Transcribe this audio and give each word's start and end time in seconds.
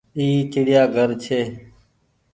اي 0.17 0.27
چڙيآ 0.51 0.83
گهر 0.93 1.09
ڇي۔ 1.23 1.39